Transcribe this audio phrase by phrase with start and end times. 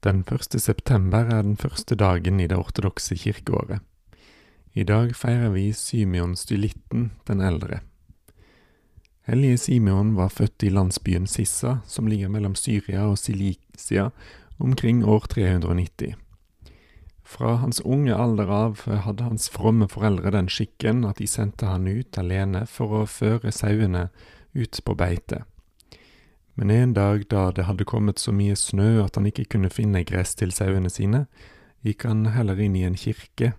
[0.00, 0.60] Den 1.
[0.60, 3.82] september er den første dagen i det ortodokse kirkeåret.
[4.72, 7.82] I dag feirer vi Symeon Stylitten den eldre.
[9.28, 14.08] Hellige Simeon var født i landsbyen Sissa, som ligger mellom Syria og Silicia,
[14.58, 16.16] omkring år 390.
[17.22, 21.84] Fra hans unge alder av hadde hans fromme foreldre den skikken at de sendte han
[21.84, 24.08] ut alene for å føre sauene
[24.56, 25.44] ut på beite.
[26.54, 30.04] Men en dag da det hadde kommet så mye snø at han ikke kunne finne
[30.04, 31.24] gress til sauene sine,
[31.86, 33.54] gikk han heller inn i en kirke.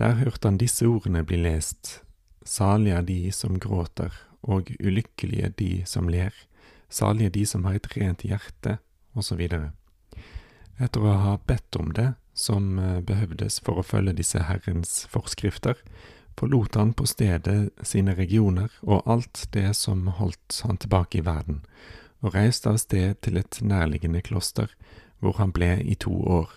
[0.00, 2.00] Der hørte han disse ordene bli lest,
[2.44, 4.10] salige er de som gråter,
[4.42, 6.32] og ulykkelige de som ler,
[6.90, 8.78] salige de som har et rent hjerte,
[9.14, 9.44] osv.
[10.82, 15.76] Etter å ha bedt om det, som eh, behøvdes for å følge disse Herrens forskrifter,
[16.38, 21.62] forlot han på stedet sine regioner og alt det som holdt han tilbake i verden,
[22.22, 24.70] og reiste av sted til et nærliggende kloster,
[25.18, 26.50] hvor han ble i to år.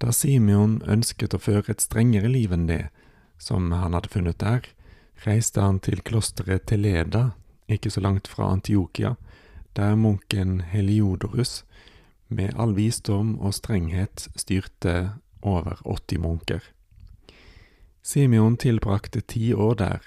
[0.00, 2.86] Da Simeon ønsket å føre et strengere liv enn det
[3.38, 4.66] som han hadde funnet der,
[5.24, 7.30] reiste han til klosteret Teleda,
[7.68, 9.16] ikke så langt fra Antiokia,
[9.76, 11.64] der munken Heliodorus
[12.28, 16.60] med all visdom og strenghet styrte over 80 munker.
[18.06, 20.02] Simeon tilbrakte ti år der,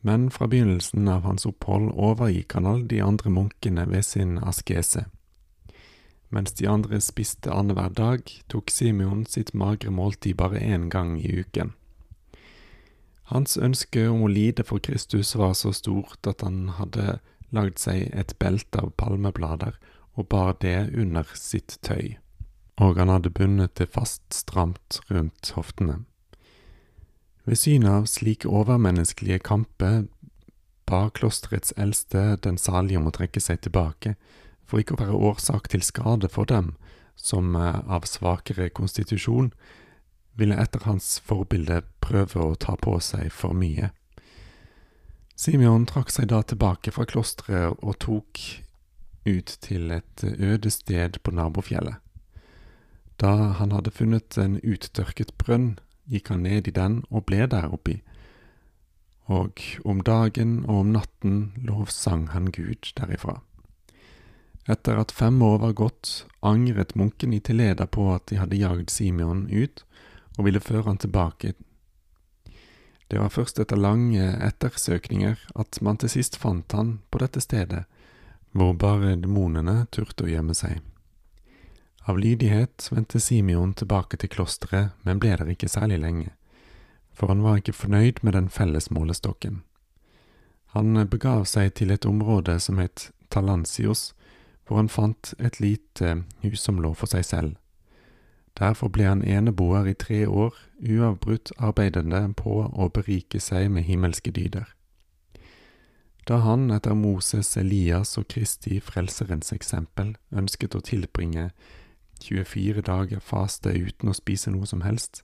[0.00, 5.02] men fra begynnelsen av hans opphold overgikk han alle de andre munkene ved sin askese.
[6.32, 11.42] Mens de andre spiste annenhver dag, tok Simeon sitt magre måltid bare én gang i
[11.42, 11.74] uken.
[13.28, 17.18] Hans ønske om å lide for Kristus var så stort at han hadde
[17.52, 19.76] lagd seg et belte av palmeblader
[20.16, 22.16] og bar det under sitt tøy,
[22.80, 26.06] og han hadde bundet det fast stramt rundt hoftene.
[27.44, 30.04] Ved synet av slike overmenneskelige kamper
[30.90, 34.16] ba klosterets eldste den salige om å trekke seg tilbake,
[34.66, 36.74] for ikke å være årsak til skade for dem
[37.16, 39.50] som av svakere konstitusjon
[40.38, 43.90] ville etter hans forbilde prøve å ta på seg for mye.
[45.40, 48.40] Simeon trakk seg da tilbake fra klosteret og tok
[49.24, 51.96] ut til et øde sted på nabofjellet.
[53.20, 55.74] Da han hadde funnet en uttørket brønn,
[56.10, 58.00] gikk han ned i den og ble der oppi,
[59.30, 63.38] og om dagen og om natten lovsang han Gud derifra.
[64.70, 68.90] Etter at fem år var gått, angret munken i Teleda på at de hadde jagd
[68.90, 69.84] Simeon ut,
[70.38, 71.54] og ville føre han tilbake.
[73.10, 77.84] Det var først etter lange ettersøkninger at man til sist fant han på dette stedet,
[78.54, 80.78] hvor bare demonene turte å gjemme seg.
[82.10, 86.32] Av lydighet vendte Simeon tilbake til klosteret, men ble der ikke særlig lenge,
[87.14, 89.60] for han var ikke fornøyd med den felles målestokken.
[90.74, 94.08] Han begav seg til et område som het Talansios,
[94.66, 97.54] hvor han fant et lite hus som lå for seg selv.
[98.58, 104.34] Derfor ble han eneboer i tre år, uavbrutt arbeidende på å berike seg med himmelske
[104.34, 104.66] dyder.
[106.26, 111.52] Da han, etter Moses, Elias og Kristi Frelserens eksempel, ønsket å tilbringe
[112.22, 115.22] 24 dager faste uten å spise noe som helst,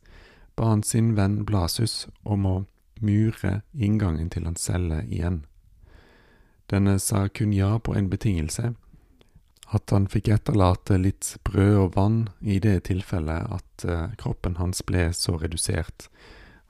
[0.56, 2.56] ba han sin venn Blasus om å
[3.00, 5.44] mure inngangen til hans celle igjen.
[6.70, 8.72] Denne sa kun ja på en betingelse,
[9.74, 14.82] at han fikk etterlate litt brød og vann i det tilfellet at uh, kroppen hans
[14.86, 16.06] ble så redusert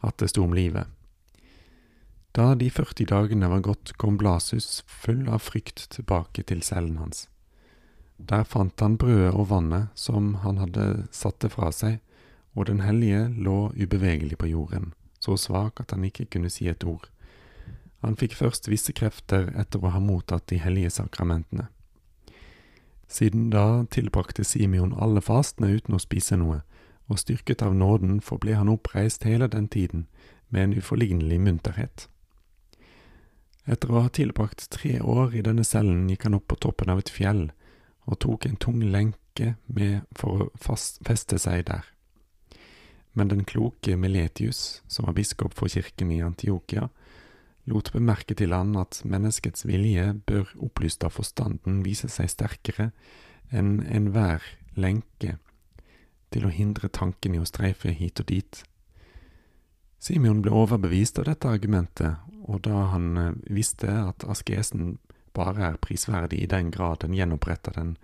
[0.04, 0.88] at det sto om livet.
[2.37, 7.26] Da de 40 dagene var gått, kom Blasus full av frykt tilbake til cellen hans.
[8.19, 12.00] Der fant han brødet og vannet som han hadde satt det fra seg,
[12.56, 16.85] og den hellige lå ubevegelig på jorden, så svak at han ikke kunne si et
[16.85, 17.11] ord.
[18.00, 21.69] Han fikk først visse krefter etter å ha mottatt de hellige sakramentene.
[23.08, 26.62] Siden da tilbrakte Simeon alle fastene uten å spise noe,
[27.06, 30.06] og styrket av nåden forble han oppreist hele den tiden
[30.49, 32.08] med en uforlignelig munterhet.
[33.67, 37.02] Etter å ha tilbrakt tre år i denne cellen gikk han opp på toppen av
[37.02, 37.49] et fjell
[38.06, 41.85] og tok en tung lenke med for å fast, feste seg der.
[43.17, 46.91] Men den kloke Meletius, som var biskop for kirken i Antiokia,
[47.67, 52.91] lot bemerke til han at menneskets vilje bør opplyst av forstanden vise seg sterkere
[53.50, 54.44] enn enhver
[54.76, 55.38] lenke
[56.35, 58.62] til å hindre tanken i å streife hit og dit.
[59.99, 64.99] Simeon ble overbevist av dette argumentet, og da han eh, visste at askesen
[65.37, 67.97] bare er prisverdig i den grad den gjenoppretter den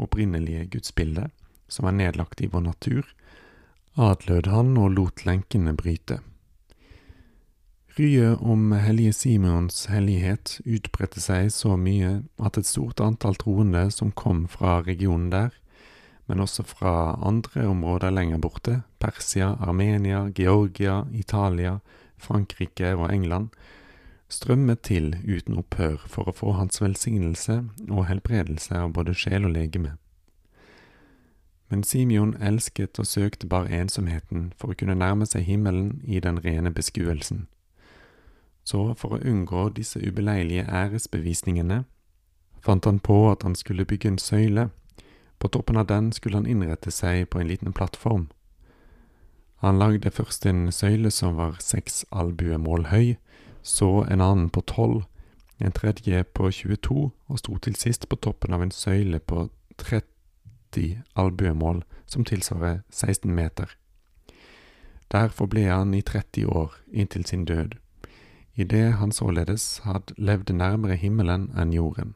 [0.00, 1.30] opprinnelige gudsbildet,
[1.68, 3.04] som er nedlagt i vår natur,
[3.98, 6.20] adlød han og lot lenkene bryte.
[7.98, 14.12] Ryet om hellige Simons hellighet utbredte seg så mye at et stort antall troende som
[14.14, 15.50] kom fra regionen der,
[16.30, 16.92] men også fra
[17.26, 21.78] andre områder lenger borte, Persia, Armenia, Georgia, Italia,
[22.22, 23.48] Frankrike og England,
[24.28, 29.56] strømmet til uten opphør for å få hans velsignelse og helbredelse av både sjel og
[29.56, 29.96] legeme.
[31.68, 36.40] Men Simeon elsket og søkte bare ensomheten for å kunne nærme seg himmelen i den
[36.44, 37.46] rene beskuelsen.
[38.64, 41.84] Så for å unngå disse ubeleilige æresbevisningene
[42.64, 44.68] fant han på at han skulle bygge en søyle.
[45.38, 48.28] På toppen av den skulle han innrette seg på en liten plattform.
[49.64, 53.16] Han lagde først en søyle som var seks albuemål høy,
[53.68, 55.04] så en annen på tolv,
[55.58, 60.06] en tredje på 22 og sto til sist på toppen av en søyle på 30
[60.70, 63.76] 90 albuemål, som tilsvarer 16 meter.
[65.12, 67.68] Der forble han i 30 år, inntil sin død,
[68.54, 72.14] idet han således hadde levd nærmere himmelen enn jorden.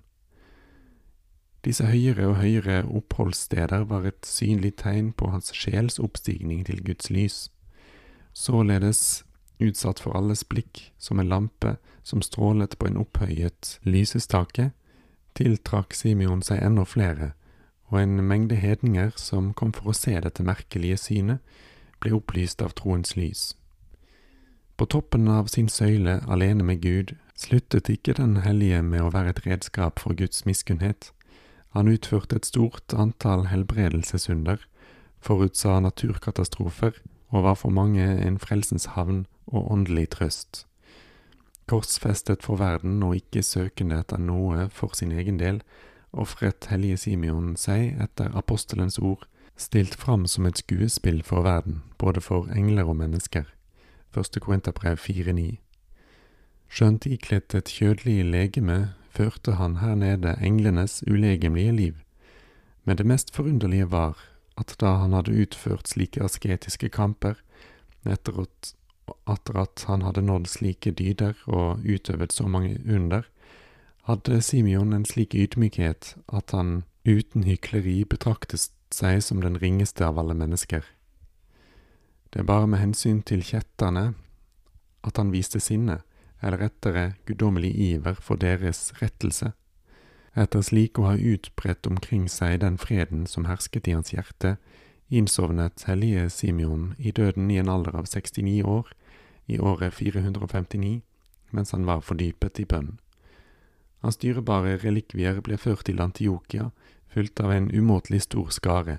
[1.65, 7.11] Disse høyere og høyere oppholdssteder var et synlig tegn på hans sjels oppstigning til Guds
[7.11, 7.51] lys,
[8.33, 9.25] således
[9.62, 14.70] utsatt for alles blikk som en lampe som strålet på en opphøyet lysestake,
[15.38, 17.32] tiltrakk Simeon seg enda flere,
[17.93, 21.41] og en mengde hedninger som kom for å se dette merkelige synet,
[22.03, 23.53] ble opplyst av troens lys.
[24.76, 29.35] På toppen av sin søyle alene med Gud sluttet ikke den hellige med å være
[29.35, 31.12] et redskap for Guds miskunnhet.
[31.76, 34.58] Han utførte et stort antall helbredelsesunder,
[35.23, 36.99] forutsa naturkatastrofer
[37.31, 40.67] og var for mange en frelsens havn og åndelig trøst.
[41.71, 45.62] Korsfestet for verden og ikke søkende etter noe for sin egen del,
[46.12, 52.21] ofret hellige Simeon seg etter apostelens ord, stilt fram som et skuespill for verden, både
[52.21, 53.47] for engler og mennesker.
[54.12, 55.56] Første Korinterbrev 4.9.
[56.73, 61.97] Skjønt ikledt et kjødelig legeme, førte han her nede englenes ulegemlige liv.
[62.85, 64.17] Men det mest forunderlige var
[64.59, 67.37] at da han hadde utført slike asketiske kamper,
[68.05, 68.73] etter at,
[69.29, 73.27] etter at han hadde nådd slike dyder og utøvet så mange under,
[74.09, 80.19] hadde Simeon en slik ydmykhet at han uten hykleri betraktet seg som den ringeste av
[80.19, 80.85] alle mennesker.
[82.33, 84.13] Det er bare med hensyn til kjetterne
[85.07, 86.01] at han viste sinne,
[86.43, 89.53] eller rettere guddommelig iver for deres rettelse,
[90.35, 94.57] etter slik å ha utbredt omkring seg den freden som hersket i hans hjerte,
[95.12, 98.88] innsovnet hellige Simeon i døden i en alder av 69 år,
[99.47, 101.03] i året 459,
[101.50, 102.97] mens han var fordypet i bønn.
[104.03, 106.70] Hans dyrebare relikvier ble ført til Antiokia,
[107.12, 108.99] fulgt av en umåtelig stor skare,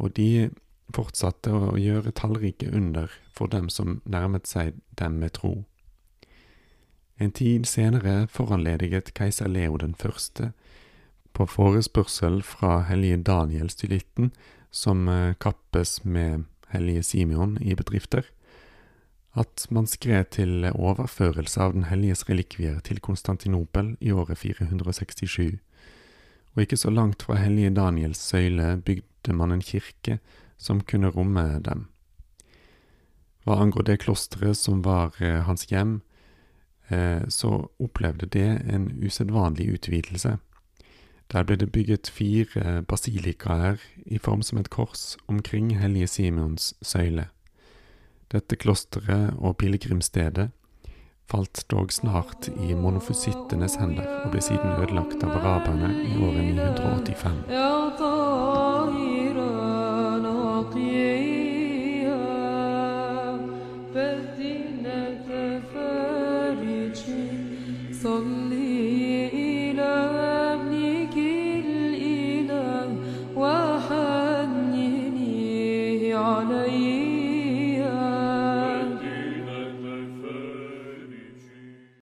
[0.00, 0.50] og de
[0.92, 5.62] fortsatte å gjøre tallrike under for dem som nærmet seg dem med tro.
[7.20, 10.50] En tid senere foranlediget keiser Leo den første,
[11.32, 14.32] på forespørsel fra hellige Daniel stylitten,
[14.72, 18.24] som eh, kappes med hellige Simeon i bedrifter,
[19.32, 25.60] at man skred til overførelse av Den helliges relikvier til Konstantinopel i året 467,
[26.52, 30.18] og ikke så langt fra hellige Daniels søyle bygde man en kirke
[30.60, 31.86] som kunne romme dem.
[33.44, 36.00] Hva angår det klosteret som var eh, hans hjem,
[36.88, 40.36] eh, så opplevde det en usedvanlig utvidelse.
[41.32, 47.26] Der ble det bygget fire basilikaer i form som et kors omkring hellige Simons søyle.
[48.32, 50.50] Dette klosteret og pilegrimsstedet
[51.32, 57.62] falt dog snart i monofusittenes hender og ble siden ødelagt av araberne i året 985.